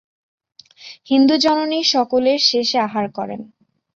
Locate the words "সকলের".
1.93-2.39